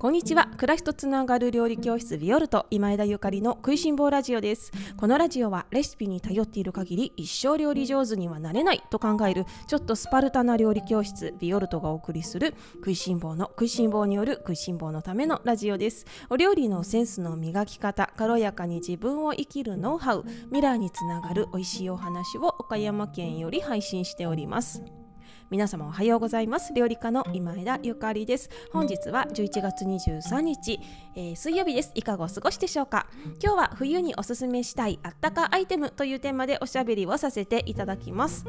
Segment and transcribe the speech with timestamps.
[0.00, 0.48] こんにちは。
[0.56, 4.72] 暮らしとつながる料理教室ビオルト今枝ゆかりの食いしん坊ラジオです。
[4.96, 16.06] このラジオはレシピに頼っている限り一生料理上手にはなれないと考えるちょっとスパルタな料理教室ビオルトがお送りする食いしん坊の食いしん坊による食いしん坊のためのラジオです。
[16.30, 24.82] お料理のセンスの磨き方軽やかに自分を生きるノウハウ未来につながる美味しいお話を岡山県より配信しております。
[25.50, 26.72] 皆様おはようございます。
[26.74, 28.48] 料理家の今枝ゆかりです。
[28.72, 30.78] 本日は11月23日、
[31.16, 31.90] えー、水曜日です。
[31.96, 33.08] いかがお過ごしでしょうか？
[33.42, 38.44] 今日は冬におすすめしたいあったかアイテムというテーマでおしゃべりをさせていただきます。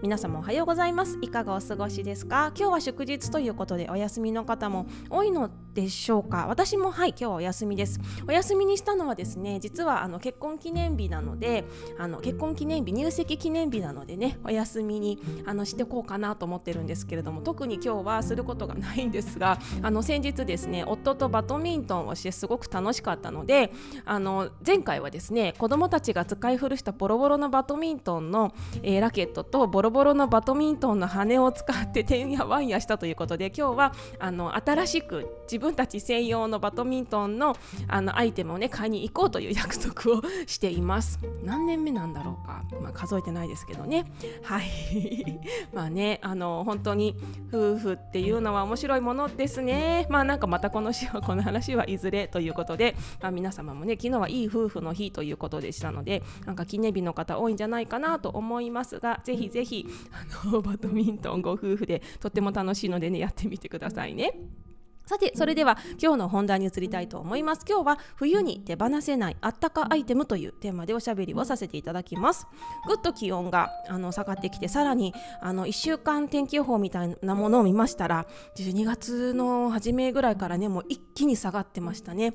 [0.00, 1.18] 皆様おはようございます。
[1.20, 2.50] いかがお過ごしですか？
[2.56, 5.50] 今日は祝日ということでお休みの方も多いの
[5.80, 6.46] でしょうか？
[6.48, 8.00] 私もはい今日はお休みです。
[8.26, 11.64] お休みにしたのはですね実はあの結婚記念日なので
[11.98, 23.70] あの結婚記念日入籍記念日なのでねお休みにあのしてこうかなと思ってるんですけれども特に今日はすることがないんですがあの先日ですね夫とバドミントンをしてすごく楽しかったので
[24.04, 28.52] あの前回はですね子供たちが使い古したボロボロのバドミントンの、
[28.82, 41.18] えー、ラケットとボロボロのバドミントンの羽を使っててんやわんやしたということで今日はあの新しく自分分たち専用のバドミントンのあのアイテムをね買いに行こうという約束をしています。
[41.44, 44.10] 何年目なんだろうか、まあ、数えてないですけどね。
[44.42, 45.38] はい。
[45.72, 47.16] まあねあの本当に
[47.52, 50.06] 夫婦っていうのは面白いものですね。
[50.10, 50.92] まあなんかまたこの
[51.24, 64.32] この話はいずれということで、まあ、皆様もね昨日はいい夫婦の日ということでしたのでなんか記念日の方多いんじゃないかなと思いますがぜひぜひあのバドミントンご夫婦でとっても楽しいのでねやってみてくださいね。
[65.08, 67.64] さてそれでは今日の本題に移りたいと思います。
[67.66, 72.46] 今日は冬に手放せないあったかアイテムというテーマでおしゃべりをさせていただきます。
[72.86, 78.26] ぐっと気温があの下がってきてさらにあの1週間天気予報みたいなものを見ましたら
[78.58, 82.34] 12月の初めぐらいからねもう一気に下がってましたね。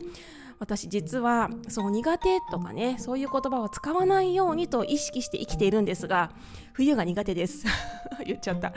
[0.57, 6.31] 私実はそう苦手とかねそういう言葉を使わないようにと意識して生きているんですが
[6.73, 7.65] 冬が苦手です。
[8.25, 8.73] 言っちゃった。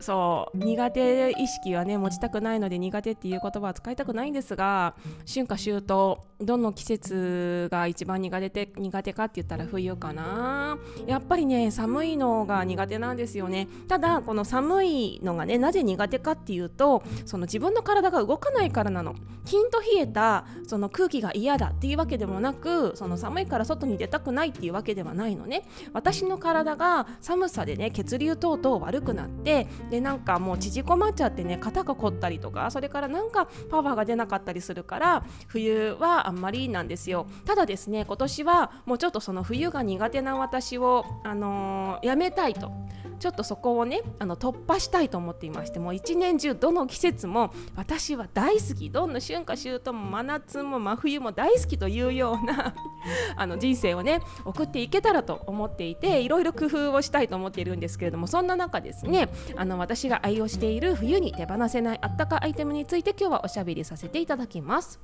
[0.00, 0.56] そう。
[0.56, 4.94] 苦手意識はね持ちたくないので苦手っていう言葉は使いたくないんですが
[5.26, 10.78] 春夏秋冬どの季節が一番苦手苦手かって言ったら冬かな。
[11.06, 13.68] やっぱりね寒いのが苦手なんですよね。
[13.88, 19.14] ただこの寒いのがねなぜ苦手かっていうとその自分の体が動かないからなの。
[19.44, 25.64] キンと冷えたその空気が嫌だっていうわけでもなくその寒いから外に出たくないっていうわけではないのね。
[25.92, 37.26] 私の体が寒さでね血流等々悪くなってでなんかもう縮こまっちゃってね肩が凝ったりとかそれからなんかパワーが出なかったりするから冬はあんまりなんですよ。
[37.44, 42.70] ただですね今年はもうちょっとその冬が苦手な私を、あのー、やめたいと。
[43.18, 52.74] ちょっとそこをねあの突破したいと思っていましてもう一年中どの季節も私は大好きどんな春夏秋冬も真夏も真冬も大好きというような
[53.36, 65.00] あの人生をね送っていけたらと思っていていろいろ工夫をしたいと思っているんですけれどもそんな中ですねあの私が愛用している冬に手放せないあったかアイテムについて今日はおしゃべりさせていただきます。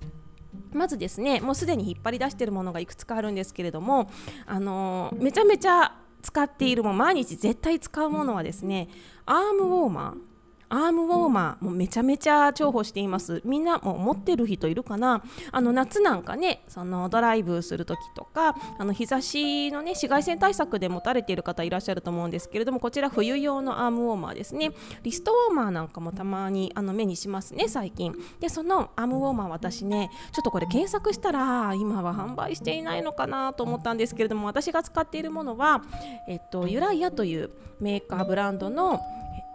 [0.72, 4.10] まずですねもうすでに引っ張り出しているものがいくつかあるんですけれども
[4.46, 8.88] あのめちゃめちゃ使っているも毎日絶対使うものはですね
[9.26, 10.33] アームウォーマー。
[10.68, 13.42] アームウォーマーもめちゃめちゃ重宝しています。
[13.44, 15.22] みんなも持ってる人いるかな？
[15.52, 24.72] あの夏なんかねそのドライブする時とかあの日差しのね紫外線対策で持たれている方いらっしゃると思うんですけれどもこちら冬用のアームウォーマーですね。
[25.02, 28.14] リストウォーマーなんかもたまにあの目にしますね最近。
[28.40, 35.82] でそのアームウォーマー私ねちょっとこれ検索したら今は販売していないのかなと思ったんですけれども私が使っているものは
[36.28, 37.50] えっとユライアという
[37.80, 39.00] メーカーブランドの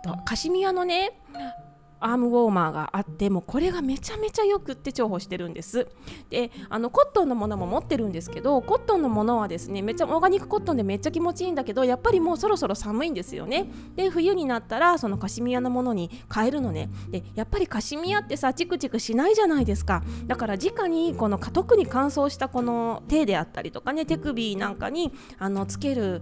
[0.04, 0.16] と。
[0.26, 1.12] カシミヤのね
[2.02, 5.88] アームウォーマーがあってもこれがめちゃめちゃよくって重宝してるんです。
[6.30, 13.70] であのコットンのものも持ってるんですけどコットンのものはですねめっちゃオーガニックコットンでめっちゃ気持ちいいんだけどやっぱりもうそろそろ寒いんですよね。
[13.96, 16.90] で冬になったらそのカシミヤのものに変えるのね。
[17.10, 20.02] でやっぱりカシミヤってさチクチクしないじゃないですか。
[20.26, 26.22] だから直にこの特に乾燥したこの手であったりとかね手首なんかにあのつける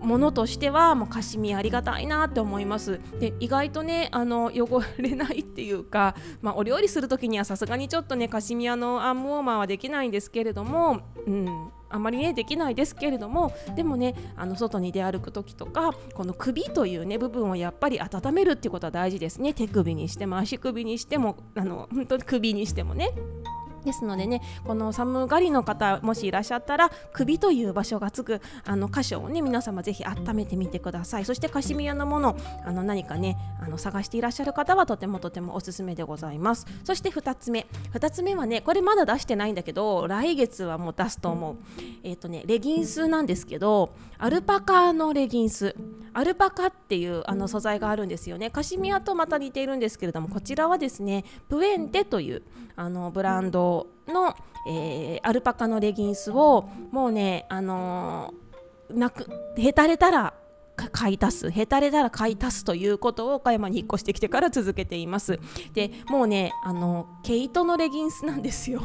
[0.00, 23.10] ものとしてはもうカシミありがたいなって思いますで意外とねあの汚れないっていうか、 まあ、お料理する時にはさすがにちょっとねカシミヤのアームウォーマーはできないんですけれども、うん、あまりねできないですけれどもでもねあの外に出歩く時とかこの首というね部分をやっぱり温めるっていうことは大事ですね手首にしても足首にしてもあの本当に首にしてもね。
[23.84, 31.24] ですのでねこの寒がりの方もしいらっしゃったら首という場所がつくあの箇所をね皆様ぜひ温めてみてください。
[31.24, 36.66] そしてカシミヤのものあの何かねあの探していらっしゃる方はとてもとてもおすすめでございます。
[36.84, 37.66] そして2つ目。
[37.92, 41.56] 2つ目はねこれまだ出してないんだけど来月はもう出すと思う。
[42.02, 45.74] えっ、ー、とねレギンスなんですけどアルパカのレギンス。
[46.12, 48.50] アルパカっていうあの素材があるんですよね。
[48.50, 52.42] カシミヤとまた似ているんですけれどもこちらはですねプエンテという
[52.76, 54.34] あのブランドの、
[54.68, 59.26] えー、アルパカのレギンスをもうねあのー、なく
[59.56, 60.34] へたれたら
[60.92, 65.40] 買い足すへたれたら買い足すということを岡山に引っ越してきてから続けています。
[65.74, 68.82] でもうねあの毛糸のレギンスなんですよ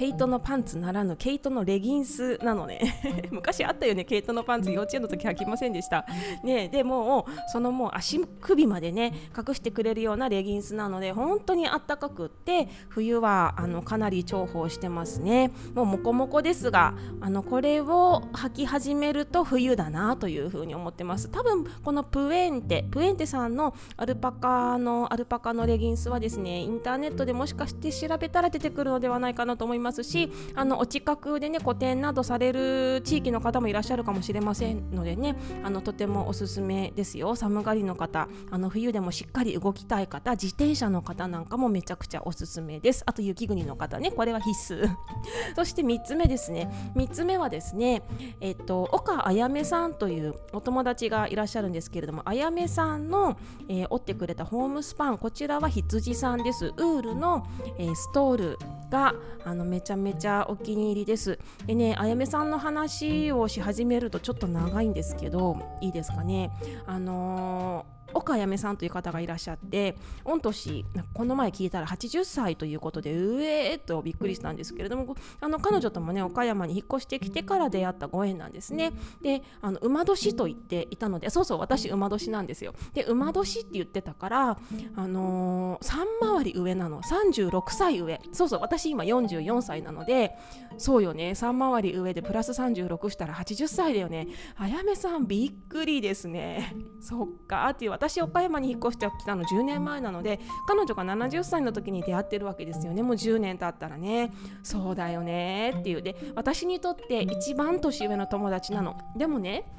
[0.00, 3.28] 毛糸のパンツならぬ毛糸のレギンスなのね。
[3.30, 4.70] 昔あったよね毛糸のパンツ。
[4.70, 6.06] 幼稚園の時履きませんでした。
[6.42, 15.52] ねでもそのもう足首までね隠してくれるようなレギンスなので本当にあったかくって冬はあのかなり重宝してますね。
[15.74, 21.28] もうモコモコですがあのこれを履き始めると冬だなというふうに思ってます。
[21.28, 37.34] 多分このプエンテプエンテさんのアルパカのアルパカのレギンスはですねインターネットでもしかして調べたら出てくるのではないかなと思いますますしあのお近くでね個展などされる地域の方もいらっしゃるかもしれませんのでねあのとてもおすすめですよ。
[37.34, 43.02] 寒がりの方あの冬でもしっかり動きたい方自転車の方なんかもめちゃくちゃおすすめです。
[43.06, 44.88] あと雪国の方ねこれは必須。
[45.56, 46.70] そして3つ目ですね。
[46.94, 48.02] 3つ目はですね
[48.40, 53.36] えっと岡あやめさんというお友達がいらっしゃるんですけれどもあやめさんの、
[53.68, 56.66] えー、折ってくれたホームスパンこちらは羊さんです。
[56.66, 57.46] ウールの、
[57.78, 58.58] えー、ストール
[58.90, 59.14] が
[59.44, 61.38] あのめちゃめちゃお気に入りです。
[61.66, 66.50] でね、あやめさんの話をし始めるとちょっと長いんですけど、いいですかね？
[66.86, 70.84] あのー岡やめさんという方がいらっしゃって御年
[71.14, 78.92] この前聞いたら80歳ということでうえーとびっくりしたんですけれどもあの彼女ともね岡山に引っ越してきてから出会ったご縁なんですね。
[79.22, 82.74] であの馬年と言っていたのでそうそう私馬年なんですよ。
[82.94, 84.58] で馬年って言ってたから
[84.96, 87.02] あのー、3回り上なの。
[87.02, 88.20] 36歳上。
[88.32, 90.36] そうそう私今44歳なので
[90.78, 91.30] そうよね。
[91.30, 94.28] 3回り上でプラス36したら80歳だよね。
[94.56, 96.74] あやめさんびっくりですね。
[97.00, 103.02] そっかっていう私岡山に引っ越してきたの10年前なので彼女が70歳の時に出会ってるわけですよね。
[103.02, 104.32] もう10年経ったらね。
[104.62, 105.74] そうだよね。
[105.80, 106.02] っていう。
[106.02, 108.96] で私にとって一番年上の友達なの。
[109.16, 109.70] でもね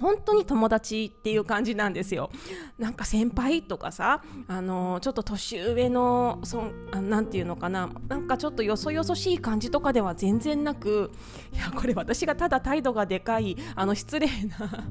[0.00, 2.30] 本当に友達っていう感じなんですよ。
[2.78, 6.62] なんか先輩とかさ、あのちょっと年上のそ
[6.98, 7.90] なんていうのかな。
[8.08, 11.10] なんかちょっとよそよそしい感じとかでは全然なく
[11.52, 14.84] いやこれ私がただ態度がでかいあの失礼な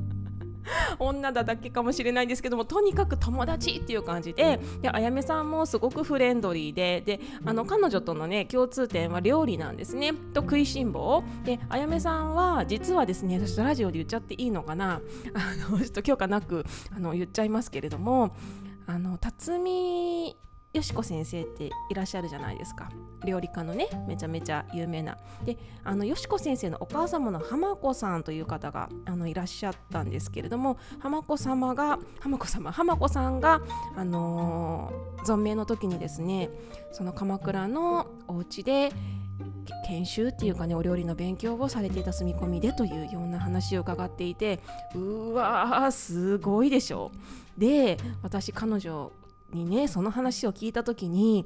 [0.99, 10.13] 女だだけかもしれないんですけどもとにかく友達っていう感じでであやめさんもすごくフレンドリーでであの彼女とのね共通点は料理なんですね。
[10.33, 11.23] と食いしん坊。
[11.43, 15.01] であやめさんは実はですね私ラジオで言っちゃっていいのかな。
[15.33, 18.35] あのちょっと許可なくあの言っちゃいますけれども
[18.85, 20.35] あの辰巳
[20.71, 22.89] よしこ先生っていらっしゃるじゃないですか。
[23.25, 25.17] 料理家のねめちゃめちゃ有名な。
[25.43, 33.61] であのよしこ先生のお母様の浜子さんという方があのいらっしゃったんですけれども浜子様が浜子様浜子さんが
[33.95, 36.51] あのー、存命の時にですね
[36.91, 38.91] その鎌倉のお家で
[39.87, 44.59] 研修っていうかねお料理の勉強をされていた住み込みでというような話を伺っていて
[44.93, 47.11] うわーすごいでしょ。
[47.57, 49.11] で私彼女
[49.53, 51.45] にねその話を聞いた時に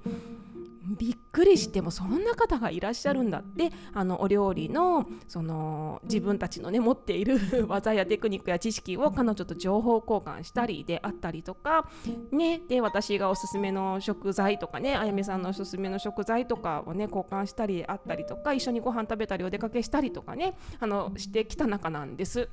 [0.86, 11.90] びっくりしてもそんな方がいらっしゃるんだってあのお料理のその自分たちのね持っている 技やテクニックや知識を彼女と情報交換したりであったりとか
[12.32, 22.50] ねで私がおすすめの食材とかねあやめさんのおすすめの食材とかをね交換したりあったりとか一緒にご飯食べたりお出かけしたりとかねあのしてきた仲なんです。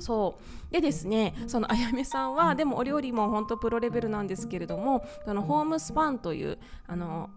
[0.00, 0.38] そ
[0.70, 7.30] うでですねそのあやめさんはでもお料理も本当プロレベルなんですけれどもあのホームスパンというあの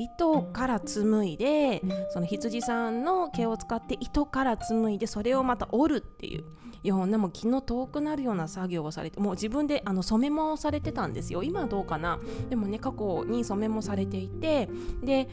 [0.00, 6.44] 糸から紡いでその羊さんの毛を使って糸から紡いでそれをまた織るっていう
[6.82, 11.42] ようなもう気の遠くなるような作業をされてもう自分であの染めもされてたんですよ。
[11.42, 12.18] 今はどうかな。
[12.48, 14.68] でもね過去に染めもされていて
[15.02, 15.28] で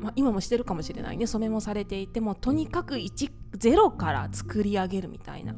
[0.00, 1.28] まあ、今もしてるかもしれないね。
[1.28, 5.54] 染めもされていてもとにかく1ゼロから作り上げるみたいな。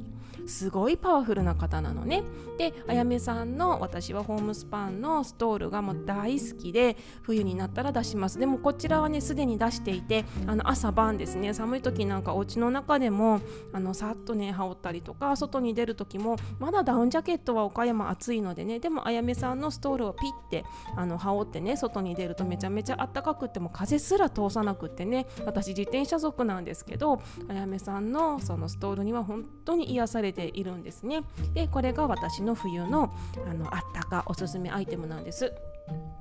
[0.46, 2.22] すごいパワフルな方なのね。
[2.58, 8.38] であやめさんの私はホームスパンのストールがもう大好きで冬になったら出します。
[8.38, 11.52] でもこちらはねすでに出していてあの朝晩ですね。
[11.54, 13.40] 寒い時なんかお家の中でも
[13.72, 18.78] あのさっとね羽織ったりとか外に出る時もまだダウンジャケットは岡山暑いのでね。
[18.78, 20.64] でもあやめさんのストールをピッて
[20.96, 25.26] あの羽織ってね外に出るとめちゃめちゃ暖かくっても風すら通さなくってね。
[25.44, 31.22] 私自転車族なんですけどあやめさんのそのストールには本当に癒されてているんですね。
[31.54, 33.14] でこれが私の冬の
[33.46, 35.52] あのあったかおすすめアイテムなんです。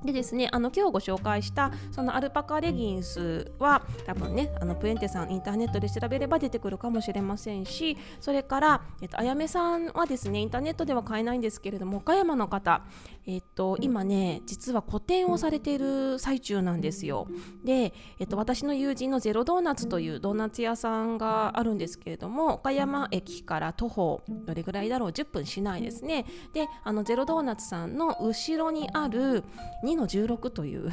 [0.04, 12.82] でですね、あの今日ご紹介したそのアルパカレギンスは多分ねあのプエンテさんインターネットで調べれば出てくるかもしれませんしそれから、えっと、あやめさんはですねインターネットでは買えないんですけれども岡山の方、
[13.26, 17.28] えっと、今ね実は個展をされている最中なんですよ。
[17.64, 26.26] で、えっと、私の友人のゼロドーナツというドーナツ屋さんがあるんですけれども岡山駅から徒歩どれぐらいだろう10分しないですね。
[26.52, 29.44] であのゼロドーナツさんの後ろにある
[29.84, 30.90] 2の16という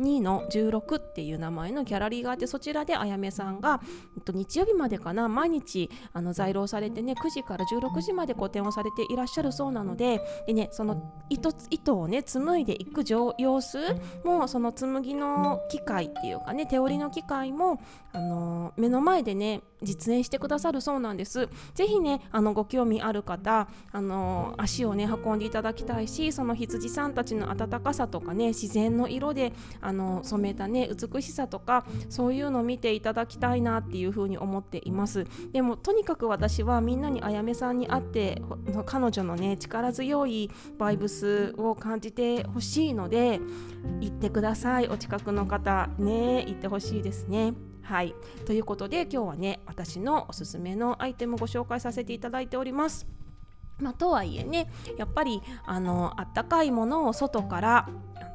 [0.00, 3.80] 2の16っていう名前のギャラリーがあってそちらであやめさんが、
[4.16, 13.78] えっと、日曜日までかな毎日あの在廊されてね9時から16時まで個展をされていらっしゃるそうなのでで、ね、その糸糸をね紡いでいく様子
[14.24, 17.80] もその紡ぎの機械っていうかね手織りの機械も、
[18.12, 21.48] あの目の前でね実演してくださるそうなんです。
[21.74, 35.26] ぜひねあのご興味ある方、あの足をね運んでいただきたいしその羊さんたちの温かさとかね自然の色であの染めたね美しさとかそういうのを見ていただきたいなっていうふうに思っています。
[35.52, 38.42] でもとにかく私はみんなにあやめさんに会って
[38.86, 43.40] 彼女のね力強いバイブスを感じてほしいので
[44.00, 44.88] 行ってください。
[44.88, 47.54] お近くの方ね行ってほしいですね。
[47.82, 48.14] はい。
[48.46, 53.06] ということで今日はね私のおすすめのアイテムご紹介させていただいております。
[53.78, 57.88] まあ、とはいえねやっぱりあのあったかいものを外から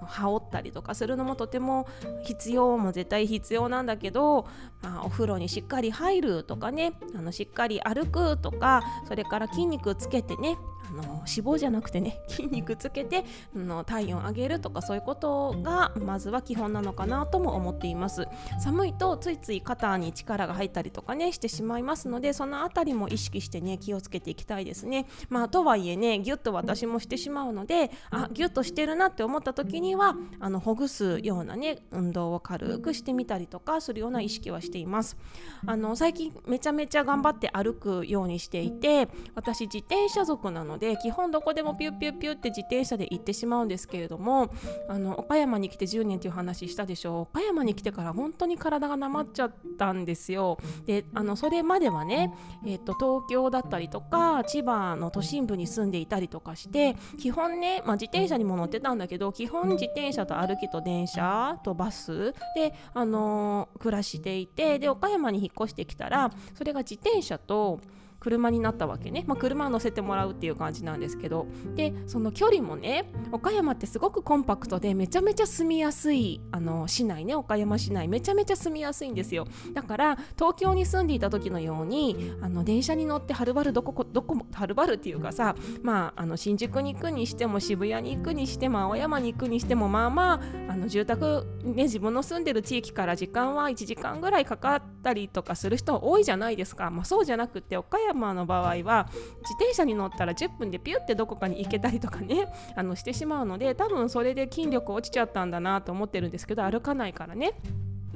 [0.07, 1.87] 羽織ったりとかするのもとても
[2.23, 4.47] 必要も絶対必要なんだけど、
[4.81, 10.57] まあ、お風呂にしっかり入るとかねあのしっかり歩くとかそれから筋肉つけてね
[10.89, 13.25] あの脂肪じゃなくてね 筋肉つけて
[13.55, 18.27] あの体温上げるとかそういうことがまずは基本なのかなとも思っています。
[18.59, 25.07] 寒いとついつい肩に力が入ったりとかねしてしまいますのでそのあたりも意識してね気をつけていきたいですね。
[25.29, 35.17] まあとはいえねギュッと私もしてしまうのであギュッとしてるなって思った時にはあのほぐすようなね運動を軽くしてみたりとかするような意識はしています。
[35.65, 44.51] あの最近めちゃめちゃ頑張って歩くようにしていて私自転車族なので基本どこでもピュッピュッピューって自転車で行ってしまうんですけれども
[44.87, 47.21] あの岡山に来て10年という話したでしょう。
[47.21, 50.57] 岡山に来てから本当に体がなまっちゃったんですよ。
[50.85, 52.33] であのそれまではね、
[52.65, 67.79] えーと、東京だったりとか千葉の都心部に住んでいたりとかして基本ね、まあ、自転車にも乗ってたんだけど基本自転車と歩きと電車とバスで、あのー、暮らしていてで岡山に引っ越してきたらそれが自転車と
[68.19, 71.47] 車になったわけね、まあ、車を乗せてもらうっていう感じなんですけど。
[71.75, 77.35] でその距離もね岡山ってすごくコンパクトでめちゃめちゃ住みやすいあの市内ね。
[77.35, 79.45] 岡山市内めちゃめちゃ住みやすいんですよ。
[79.73, 90.33] だから東京に住んでいた時のようにあの電車に乗ってはるばるどこどこもはるばるっていうかさまああの新宿に行くにしても渋谷に行くにしても青山に行くにしてもまあま
[90.67, 107.53] ああの住宅ね自分の住んでる地域から時間は1時間ぐらいかかったりとかする人多いじゃないですか、まあ、そうじゃなくて岡山山の場合は自転車に乗ったら10分でピュってどこかに行けたりとかねあのしてしまうので多分それで筋力落ちちゃったんだなと思ってるんですけど歩かないからね。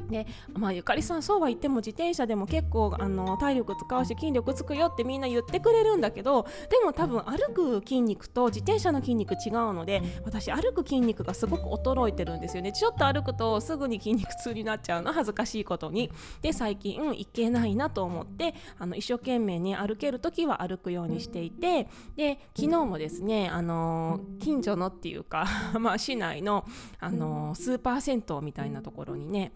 [0.09, 12.71] でまあ、ゆかりさんそうは言っても自転車でも結構あの体力使うし筋力つくよってみんな言ってくれるんだけどでも多分歩く筋肉と自転車の筋肉違うので私歩く筋肉がすごく衰えてるんですよね。
[12.71, 16.11] ちょっと歩くとすぐに筋肉痛になっちゃうの恥ずかしいことに。
[16.41, 25.45] で最近行けないなと思ってあの一生懸命ね歩ける時は歩くようにしていてで昨日もですねあの近所のっていうか
[25.79, 26.65] まあ市内の
[26.99, 29.53] あのスーパー銭湯みたいなところにね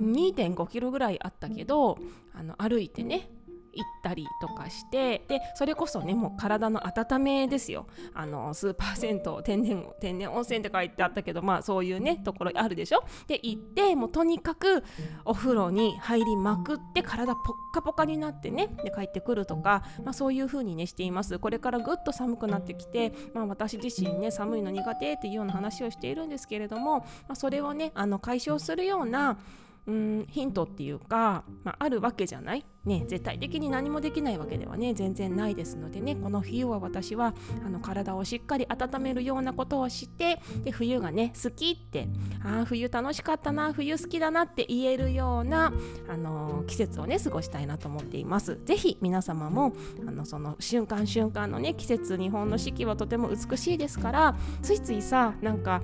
[0.00, 1.98] 2.5キロぐらいあったけど
[2.34, 3.30] あの歩いてね
[3.72, 7.86] 行ったりとかしてでそれこそねもう体の温めですよ。
[8.14, 13.04] あのスーパー銭湯天然天然温泉って書いてあったけどまあそういうねところあるでしょ？
[13.28, 14.82] で行ってもうとにかく
[15.24, 21.38] お風呂に入りまくって体ポッカポカになってねで帰ってくるとか、まあ、そういう風にねしています。
[21.38, 29.38] これからぐっと寒くなってきて、まあ、私自身ね寒いの苦手っていうような話をしているんですけれども、まあ、それをねあの解消するような
[29.86, 32.64] うんヒントっていうか、まあ、あるわけじゃない？
[32.84, 37.34] ね絶対的に何もできないわけではね全然ないですのでねこの冬は私は
[37.64, 42.08] あの体をしっかり温めるようなことをしてで冬がね好きって
[42.42, 45.72] ああ冬楽しかったな冬好きだなって言えるような、
[46.08, 48.58] あの季節をね過ごしたいなと思っています。
[48.64, 49.72] ぜひ皆様も
[50.06, 55.82] あのその瞬間瞬間のね季節日本の四季はとても美しいですからついついさなんか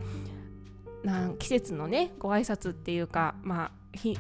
[1.02, 3.72] なん季節のねご挨拶っていうかまあ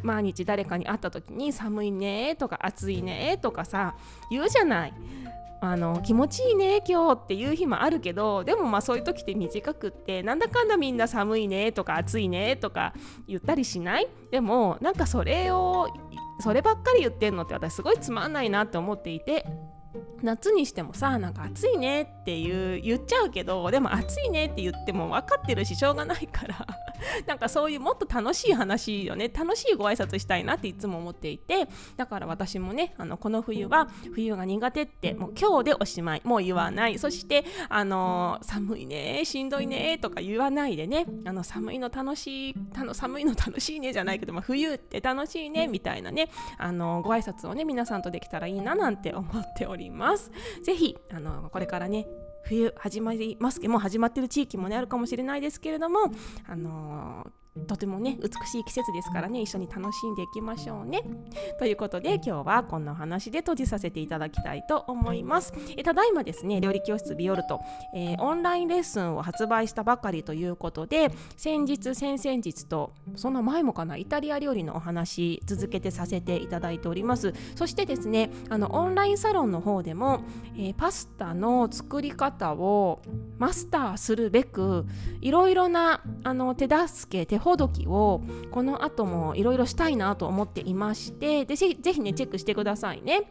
[0.02, 3.96] 毎日誰かに会った時に寒いねとか暑いねとかさ
[4.30, 4.94] 言うじゃない。
[5.62, 12.92] あの気持ちいいね今日っていう日もあるけどでもまあそういう時って短くってなんだかんだみんな寒いねとか暑いねとか
[13.26, 14.06] 言ったりしない？
[14.30, 15.88] でもなんかそれを
[16.40, 19.46] そればっかり言ってんのって私すごいつまんないなって思っていて
[20.22, 26.66] 夏にしてもさなんか暑いねっていう言っちゃうけどでも暑いねって言っても分かってるししょうがないから
[27.26, 29.28] なんかそういうもっと楽しい話をね。
[29.28, 31.68] 楽しいご挨拶したいなっていつも思っていて。
[31.96, 36.22] だから私もねあのこの冬は冬が苦手ってもう今日でおしまい。
[36.24, 36.98] もう言わない。
[36.98, 41.06] そしてあの寒いねしんどいねとか言わないでね。
[41.24, 42.54] あの寒いの楽しい
[42.92, 46.30] 寒いの楽しいねじゃないけど、ま、冬って楽しいねみたいなね。
[46.58, 50.30] あのご挨拶をね皆さんとできたらいいななんて思っております。
[50.62, 52.06] ぜひあのこれからね
[52.48, 56.12] 冬始まりますけども始まってる地域もねあるかもしれないですけれども
[56.48, 57.26] あの
[57.66, 61.02] とてもね美しい季節ですからね一緒に楽しんでいきましょうね。
[61.58, 65.52] ということで今日はこんなお話で閉じさせていただきたいと思います。
[65.76, 67.60] えただいまですね料理教室ビオルト、
[67.94, 77.32] えー、オンラインレッスンを発売したばかりということで先日先々日とその前もかなイタリア料理のお話続けてさせていただいております。
[77.54, 80.20] そしてですねあのオンラインサロンの方でも、
[80.56, 83.02] えー、パスタの作り方を
[83.38, 84.86] マスターするべく
[85.20, 93.30] いろいろなあの手助け手ほどきをこの後もいろいろしたいなと思っていましてでぜひねチェックしてくださいね。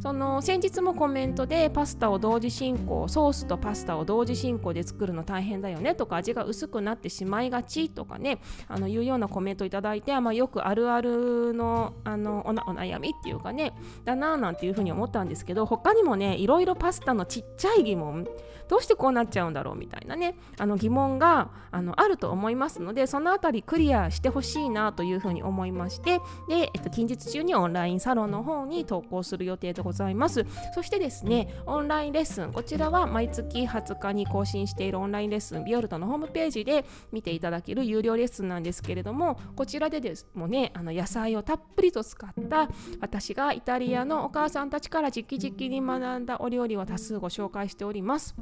[0.00, 13.72] その先日もコメントでパスタを同時進行ソースとパスタを同時進行で作るの大変だよねとか味が薄くなってしまいがちとかねあのいうようなコメントいただいて、まあ、よくあるあるのあのお悩みっていうかね
[14.04, 18.28] だなーなんていうふうに思ったんですけど他にもねいろいろパスタのちっちゃい疑問
[18.68, 42.68] どうしてこうなっちゃうんだろうみたいなねあの疑問があのあると思いますのでそのあたりクリアしてほしいなというふうに思いましてで、えっと、近日中にオンラインサロンの方に投稿する予定でございますそしてですねオンラインレッスンこちらは毎月20日に更新しているオンラインレッスンビオルトのホームページで見ていただける有料レッスンなんですけれどもこちらでですもねあの野菜をたっぷりと使った
[43.00, 48.34] 私がイタリアのお母さんたちから直々に学んだお料理を多数ご紹介しております。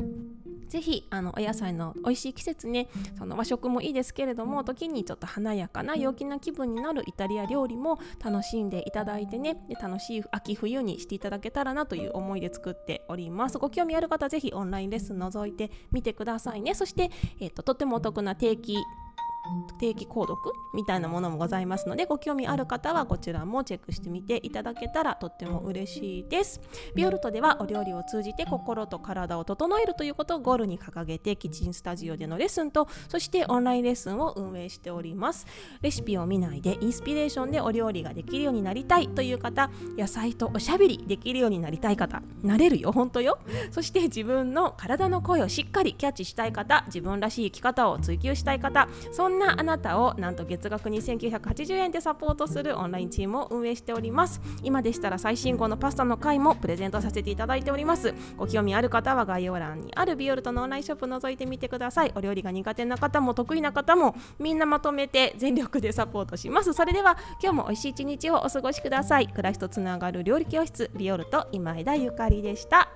[0.69, 9.57] ぜひあのお野菜の美味しい季節ねその和食もいいですけれども時にちょっと華やかな陽気な気分になるイタリア料理も楽しんでいただいてね。
[9.69, 13.59] で楽しい秋冬にしていただけたらなという思いで作っております。
[13.59, 16.75] ご興味ある方はぜひオンラインレッスン覗いてみてくださいね。
[16.75, 18.79] そして、えーと、ととってもお得な定期
[19.79, 26.61] 定期購読みたいなものもございますのでご興味ある方はこちらもチェックしてみていただけたらとっても嬉しいです。
[26.95, 35.47] ビオルトではお料理を通じて心と体を整えるということをゴールに掲げてキッチンスタジオでのレッスンとそしてオンラインレッスンを運営しております。
[35.83, 43.39] レシピを見ないでインスピレーションでお料理ができるようになりたいという方野菜とおしゃべりできるようになりたい方なれるよ本当よ。
[43.71, 54.41] そして自分の体の声をしっかりキャッチしたい方自分らしい生き方を追求したい方そんんなあなたをなんと月額2980円でサポートするオンラインチームを運営しております。
[54.63, 58.15] 今でしたら最新号のパスタの回もプレゼントさせていただいております。
[58.37, 62.13] ご興味ある方は概要欄にあるビオルトのオンラインショップ覗いてみてください。
[62.15, 66.73] お料理が苦手な方も得意な方もみんなまとめて全力でサポートします。
[66.73, 69.29] それでは今日も美味しい一日をお過ごしください。
[69.29, 72.89] 暮らしとつながる料理教室ビオルト今枝ゆかりでした。